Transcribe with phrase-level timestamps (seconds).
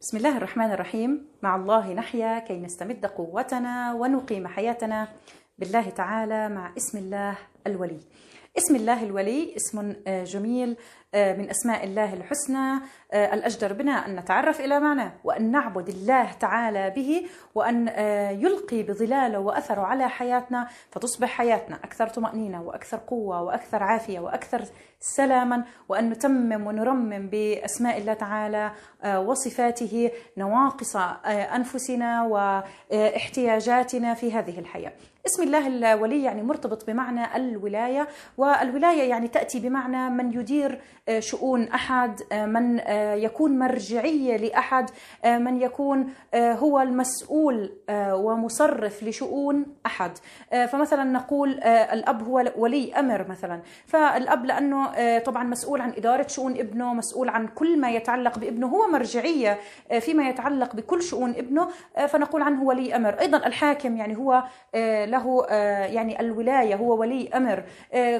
[0.00, 1.26] بسم الله الرحمن الرحيم.
[1.42, 5.08] مع الله نحيا كي نستمد قوتنا ونقيم حياتنا.
[5.58, 8.00] بالله تعالى مع اسم الله الولي.
[8.58, 10.76] اسم الله الولي اسم جميل.
[11.14, 12.80] من أسماء الله الحسنى
[13.14, 17.88] الأجدر بنا أن نتعرف إلى معناه وأن نعبد الله تعالى به وأن
[18.40, 24.64] يلقي بظلاله وأثره على حياتنا فتصبح حياتنا أكثر طمأنينة وأكثر قوة وأكثر عافية وأكثر
[25.00, 28.70] سلاما وأن نتمم ونرمم بأسماء الله تعالى
[29.06, 34.92] وصفاته نواقص أنفسنا واحتياجاتنا في هذه الحياة.
[35.26, 40.80] اسم الله الولي يعني مرتبط بمعنى الولاية والولاية يعني تأتي بمعنى من يدير
[41.18, 42.80] شؤون أحد من
[43.14, 44.90] يكون مرجعية لأحد
[45.24, 50.10] من يكون هو المسؤول ومصرف لشؤون أحد.
[50.50, 53.60] فمثلا نقول الأب هو ولي أمر مثلا.
[53.86, 58.88] فالأب لأنه طبعا مسؤول عن إدارة شؤون ابنه مسؤول عن كل ما يتعلق بابنه هو
[58.88, 59.58] مرجعية
[60.00, 61.68] فيما يتعلق بكل شؤون ابنه
[62.08, 63.20] فنقول عنه ولي أمر.
[63.20, 64.44] أيضا الحاكم يعني هو
[65.04, 65.46] له
[65.84, 67.62] يعني الولاية هو ولي أمر.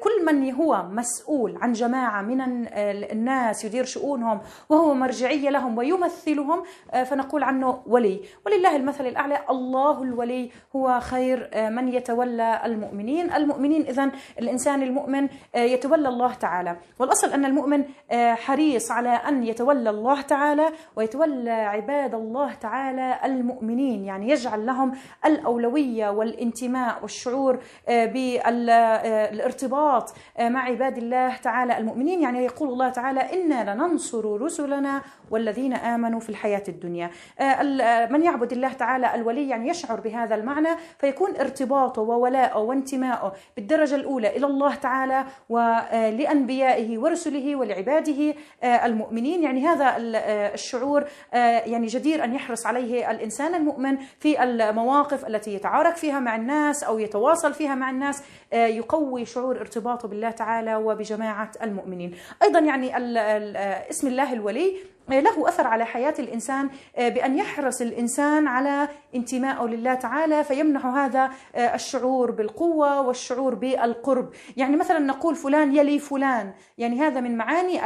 [0.00, 2.71] كل من هو مسؤول عن جماعة من
[3.12, 6.62] الناس يدير شؤونهم وهو مرجعية لهم ويمثلهم
[7.04, 8.20] فنقول عنه ولي.
[8.46, 13.32] ولله المثل الأعلى الله الولي هو خير من يتولى المؤمنين.
[13.32, 16.76] المؤمنين اذا الإنسان المؤمن يتولى الله تعالى.
[16.98, 24.30] والأصل أن المؤمن حريص على أن يتولى الله تعالى ويتولى عباد الله تعالى المؤمنين يعني
[24.30, 24.92] يجعل لهم
[25.24, 32.22] الأولوية والانتماء والشعور بالارتباط مع عباد الله تعالى المؤمنين.
[32.22, 37.10] يعني يقول الله تعالى إنا لننصر رسلنا والذين آمنوا في الحياة الدنيا.
[38.10, 40.68] من يعبد الله تعالى الولي يعني يشعر بهذا المعنى
[40.98, 49.42] فيكون ارتباطه وولاءه وانتمائه بالدرجة الأولى إلى الله تعالى ولانبيائه ورسله ولعباده المؤمنين.
[49.42, 49.94] يعني هذا
[50.54, 56.84] الشعور يعني جدير أن يحرص عليه الإنسان المؤمن في المواقف التي يتعارك فيها مع الناس
[56.84, 58.22] أو يتواصل فيها مع الناس
[58.52, 62.14] يقوي شعور ارتباطه بالله تعالى وبجماعة المؤمنين.
[62.42, 62.96] أيضا يعني
[63.90, 64.72] اسم الله الولي
[65.08, 72.30] له أثر على حياة الإنسان بأن يحرص الإنسان على انتمائه لله تعالى فيمنح هذا الشعور
[72.30, 77.80] بالقوة والشعور بالقرب، يعني مثلا نقول فلان يلي فلان، يعني هذا من معاني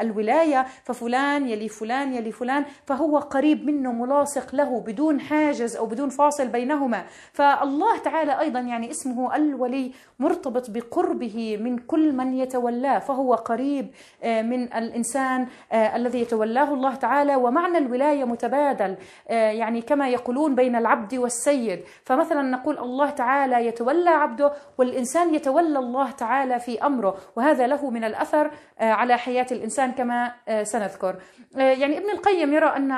[0.00, 6.08] الولاية ففلان يلي فلان يلي فلان فهو قريب منه ملاصق له بدون حاجز أو بدون
[6.08, 13.34] فاصل بينهما، فالله تعالى أيضا يعني اسمه الولي مرتبط بقربه من كل من يتولاه فهو
[13.34, 13.90] قريب
[14.24, 16.43] من الإنسان الذي يتولاه.
[16.44, 18.96] الله تعالى ومعنى الولاية متبادل
[19.30, 21.80] يعني كما يقولون بين العبد والسيد.
[22.04, 28.04] فمثلا نقول الله تعالى يتولى عبده والإنسان يتولى الله تعالى في أمره وهذا له من
[28.04, 28.50] الأثر
[28.80, 30.32] على حياة الإنسان كما
[30.62, 31.16] سنذكر.
[31.56, 32.88] يعني ابن القيم يرى أن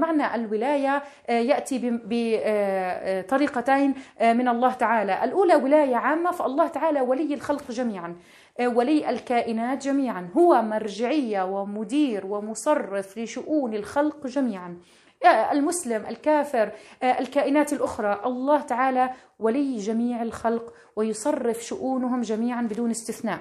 [0.00, 5.24] معنى الولاية يأتي بطريقتين من الله تعالى.
[5.24, 8.16] الأولى ولاية عامة فالله تعالى ولي الخلق جميعا
[8.60, 10.28] ولي الكائنات جميعا.
[10.36, 12.83] هو مرجعية ومدير ومصرف
[13.16, 14.78] لشؤون الخلق جميعا.
[15.52, 16.72] المسلم الكافر
[17.02, 18.20] الكائنات الأخرى.
[18.24, 23.40] الله تعالى ولي جميع الخلق ويصرف شؤونهم جميعا بدون استثناء.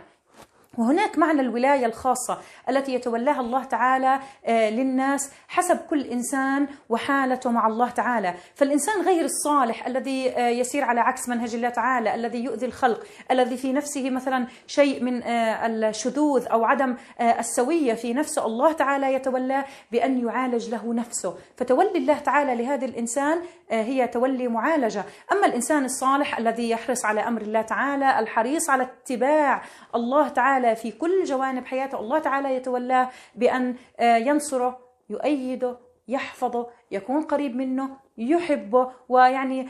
[0.77, 2.37] وهناك معنى الولاية الخاصة
[2.69, 9.87] التي يتولاها الله تعالى للناس حسب كل إنسان وحالته مع الله تعالى، فالإنسان غير الصالح
[9.87, 15.03] الذي يسير على عكس منهج الله تعالى، الذي يؤذي الخلق، الذي في نفسه مثلا شيء
[15.03, 21.97] من الشذوذ أو عدم السوية في نفسه، الله تعالى يتولاه بأن يعالج له نفسه، فتولي
[21.97, 27.61] الله تعالى لهذا الإنسان هي تولي معالجة، أما الإنسان الصالح الذي يحرص على أمر الله
[27.61, 29.61] تعالى، الحريص على اتباع
[29.95, 31.99] الله تعالى تعالى في كل جوانب حياته.
[31.99, 34.79] الله تعالى يتولاه بأن ينصره
[35.09, 39.67] يؤيده يحفظه يكون قريب منه يحبه ويعني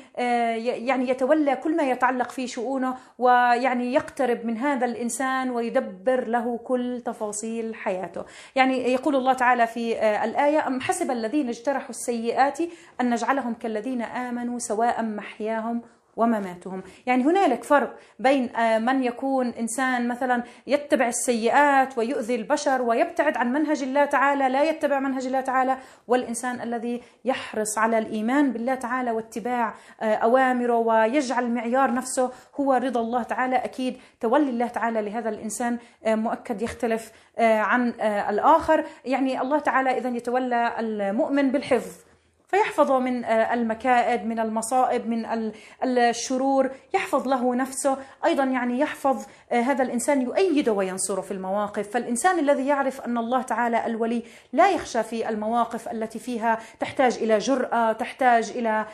[0.88, 7.02] يعني يتولى كل ما يتعلق في شؤونه ويعني يقترب من هذا الإنسان ويدبر له كل
[7.06, 8.26] تفاصيل حياته.
[8.56, 9.94] يعني يقول الله تعالى في
[10.24, 12.60] الآية أم حسب الذين اجترحوا السيئات
[13.02, 15.82] أن نجعلهم كالذين آمنوا سواء محياهم
[16.16, 16.84] ومماتهم.
[17.06, 18.50] يعني هنالك فرق بين
[18.86, 25.00] من يكون إنسان مثلا يتبع السيئات ويؤذي البشر ويبتعد عن منهج الله تعالى لا يتبع
[25.00, 25.78] منهج الله تعالى
[26.08, 33.24] والإنسان الذي يحرص على الإيمان بالله تعالى واتباع أوامره ويجعل معيار نفسه هو رضا الله
[33.24, 33.56] تعالى.
[33.56, 35.78] أكيد تولي الله تعالى لهذا الإنسان
[36.08, 37.90] مؤكد يختلف عن
[38.30, 38.84] الآخر.
[39.06, 42.13] يعني الله تعالى إذا يتولى المؤمن بالحفظ.
[42.54, 45.52] فيحفظه من المكائد من المصائب من
[45.84, 47.98] الشرور يحفظ له نفسه.
[48.26, 51.90] أيضا يعني يحفظ هذا الإنسان يؤيده وينصره في المواقف.
[51.90, 54.24] فالإنسان الذي يعرف أن الله تعالى الولي
[54.54, 58.86] لا يخشى في المواقف التي فيها تحتاج إلى جرأة تحتاج إلى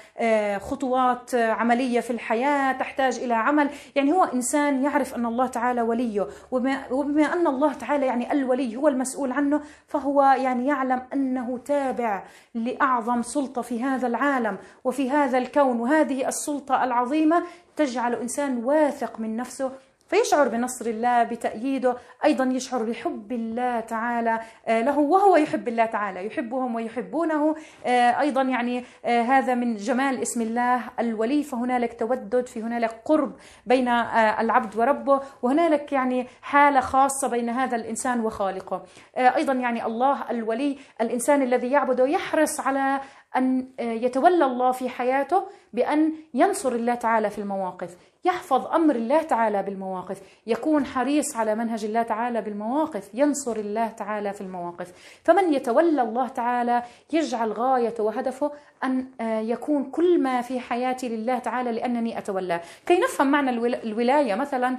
[0.59, 3.69] خطوات عملية في الحياة تحتاج إلى عمل.
[3.95, 6.27] يعني هو إنسان يعرف أن الله تعالى وليه.
[6.51, 12.23] وبما أن الله تعالى يعني الولي هو المسؤول عنه فهو يعني يعلم أنه تابع
[12.56, 15.80] لأعظم سلطة في هذا العالم وفي هذا الكون.
[15.80, 17.44] وهذه السلطة العظيمة
[17.75, 19.72] تجعل إنسان واثق من نفسه
[20.09, 26.25] فيشعر بنصر الله بتأييده أيضا يشعر بحب الله تعالى آه، له وهو يحب الله تعالى
[26.25, 27.56] يحبهم ويحبونه.
[27.85, 33.35] آه، أيضا يعني آه، هذا من جمال اسم الله الولي فهنالك تودد في هنالك قرب
[33.65, 38.83] بين العبد وربه وهنالك يعني حالة خاصة بين هذا الإنسان وخالقه.
[39.17, 43.01] أيضا يعني الله الولي الإنسان الذي يعبده يحرص على
[43.38, 48.08] أن يتولى الله في حياته بأن ينصر الله تعالى في المواقف.
[48.25, 54.33] يحفظ أمر الله تعالى بالمواقف يكون حريص على منهج الله تعالى بالمواقف ينصر الله تعالى
[54.33, 54.94] في المواقف.
[55.24, 56.83] فمن يتولى الله تعالى
[57.13, 58.51] يجعل غايته وهدفه
[58.83, 63.50] أن آه، يكون كل ما في حياتي لله تعالى لأنني اتولاه كي نفهم معنى
[63.83, 64.77] الولاية مثلا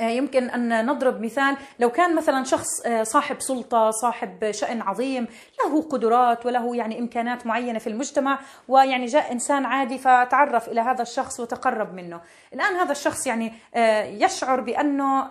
[0.00, 1.56] يمكن أن نضرب مثال.
[1.78, 5.26] لو كان مثلا شخص آه، صاحب سلطة صاحب شأن عظيم
[5.60, 11.02] له قدرات وله يعني إمكانات معينة في المجتمع ويعني جاء إنسان عادي فتعرف إلى هذا
[11.02, 12.20] الشخص وتقرب منه.
[12.54, 15.22] الآن هذا الشخص يعني آه، يشعر بأنه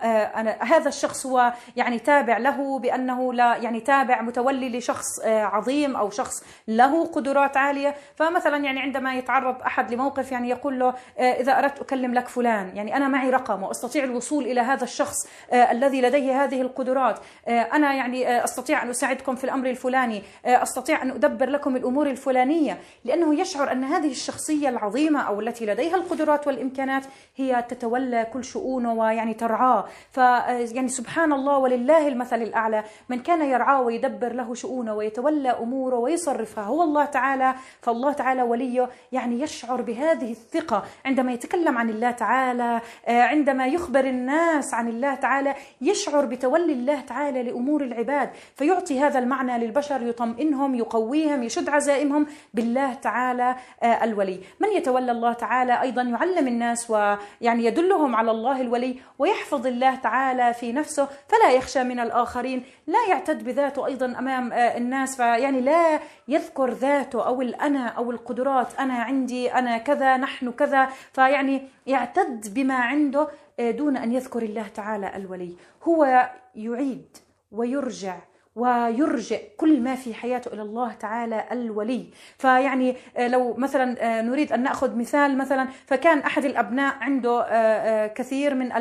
[0.60, 6.44] هذا الشخص هو يعني تابع له بأنه لا يعني تابع متولي لشخص عظيم أو شخص
[6.68, 7.94] له قدرات عالية.
[8.16, 12.96] فمثلا يعني عندما يتعرض أحد لموقف يعني يقول له إذا أردت أكلم لك فلان يعني
[12.96, 17.18] أنا معي رقم وأستطيع الوصول إلى هذا الشخص آه، الذي لديه هذه القدرات.
[17.48, 20.22] آه، أنا يعني آه، أستطيع أن أساعدكم في الأمر الفلاني.
[20.44, 22.78] أستطيع أن أدبر لكم الأمور الفلانية.
[23.04, 27.02] لأنه يشعر أن هذه الشخصية العظيمة أو التي لديها القدرات والإمكانات
[27.36, 29.84] هي تتولى كل شؤونه ويعني ترعاه.
[30.10, 32.84] فيعني سبحان الله ولله المثل الأعلى.
[33.08, 38.88] من كان يرعاه ويدبر له شؤونه ويتولى أموره ويصرفها هو الله تعالى فالله تعالى وليه
[39.12, 40.84] يعني يشعر بهذه الثقة.
[41.04, 47.00] عندما يتكلم عن الله تعالى عندما يخبر الناس الناس عن الله تعالى يشعر بتولي الله
[47.00, 54.40] تعالى لأمور العباد فيعطي هذا المعنى للبشر يطمئنهم يقويهم يشد عزائمهم بالله تعالى آه، الولي.
[54.60, 60.54] من يتولى الله تعالى؟ أيضا يعلم الناس ويعني يدلهم على الله الولي ويحفظ الله تعالى
[60.54, 62.64] في نفسه فلا يخشى من الآخرين.
[62.86, 68.68] لا يعتد بذاته أيضا أمام آه، الناس فيعني لا يذكر ذاته أو الأنا أو القدرات
[68.78, 70.88] أنا عندي أنا كذا نحن كذا.
[71.12, 73.28] فيعني يعتد بما عنده
[73.60, 75.56] دون أن يذكر الله تعالى الولي.
[75.82, 77.16] هو يعيد
[77.52, 78.18] ويرجع
[78.56, 82.06] ويرجع كل ما في حياته إلى الله تعالى الولي.
[82.38, 88.06] فيعني آه، لو مثلا آه، نريد أن نأخذ مثال مثلا فكان أحد الأبناء عنده آه،
[88.06, 88.72] كثير من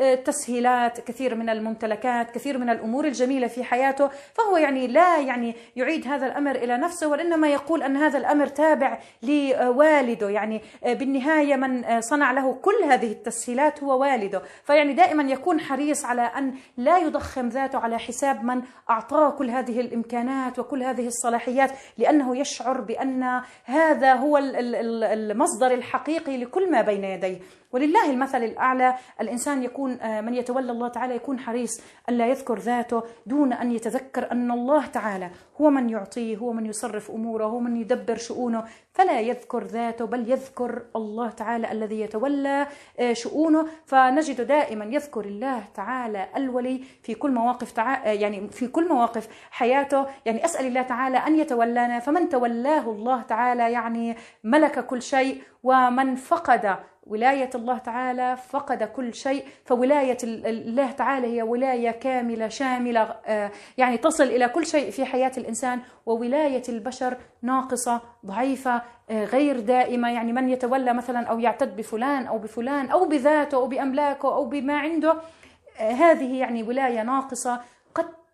[0.00, 4.10] التسهيلات كثير من الممتلكات كثير من الأمور الجميلة في حياته.
[4.34, 8.98] فهو يعني لا يعني يعيد هذا الأمر إلى نفسه وإنما يقول أن هذا الأمر تابع
[9.22, 10.30] لوالده.
[10.30, 14.42] يعني بالنهاية من صنع له كل هذه التسهيلات هو والده.
[14.64, 19.50] فيعني دائما يكون حريص على أن لا يضخم ذاته على حساب من اعطى أعطاه كل
[19.50, 27.04] هذه الإمكانات وكل هذه الصلاحيات لأنه يشعر بأن هذا هو المصدر الحقيقي لكل ما بين
[27.04, 27.38] يديه.
[27.72, 28.94] ولله المثل الأعلى.
[29.20, 34.32] الإنسان يكون آه، من يتولى الله تعالى يكون حريص ألا يذكر ذاته دون أن يتذكر
[34.32, 35.30] أن الله تعالى
[35.60, 38.64] هو من يعطيه هو من يصرف أموره هو من يدبر شؤونه.
[38.92, 42.66] فلا يذكر ذاته بل يذكر الله تعالى الذي يتولى
[43.00, 43.66] آه، شؤونه.
[43.86, 47.80] فنجد دائما يذكر الله تعالى الولي في كل مواقف.
[47.80, 50.06] آه، يعني في كل مواقف حياته.
[50.26, 56.14] يعني أسأل الله تعالى أن يتولانا فمن تولاه الله تعالى يعني ملك كل شيء ومن
[56.16, 56.76] فقد
[57.06, 63.96] ولاية الله تعالى فقد كل شيء فولاية الله تعالى هي ولاية كاملة شاملة آه، يعني
[63.96, 70.10] تصل إلى كل شيء في حياة الإنسان وولاية البشر ناقصة ضعيفة آه، غير دائمة.
[70.10, 74.78] يعني من يتولى مثلا أو يعتد بفلان أو بفلان أو بذاته أو بأملاكه أو بما
[74.78, 75.16] عنده
[75.78, 77.60] آه، هذه يعني ولاية ناقصة.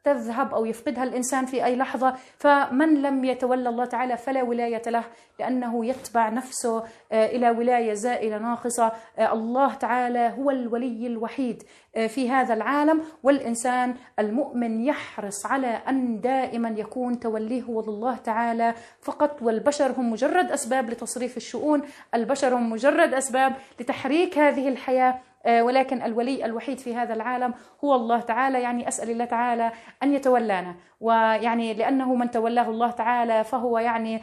[0.07, 5.05] تذهب أو يفقدها الإنسان في أي لحظة فمن لم يتولى الله تعالى فلا ولاية له
[5.39, 8.93] لأنه يتبع نفسه آه، إلى ولاية زائلة ناقصة.
[9.19, 11.63] آه، الله تعالى هو الولي الوحيد
[11.97, 18.75] آه، في هذا العالم والإنسان المؤمن يحرص على أن دائما يكون توليه هو لله تعالى
[19.01, 21.83] فقط والبشر هم مجرد أسباب لتصريف الشؤون
[22.15, 25.21] البشر هم مجرد أسباب لتحريك هذه الحياة.
[25.49, 28.63] ولكن الولي الوحيد في هذا العالم هو الله تعالى.
[28.63, 29.73] يعني أسأل الله تعالى
[30.03, 30.75] أن يتولانا.
[31.01, 34.23] ويعني لأنه من تولاه الله تعالى فهو يعني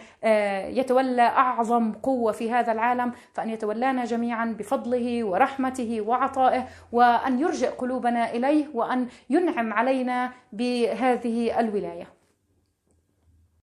[0.80, 3.12] يتولى أعظم قوة في هذا العالم.
[3.34, 12.23] فأن يتولانا جميعا بفضله ورحمته وعطائه وأن يرجئ قلوبنا إليه وأن ينعم علينا بهذه الولاية.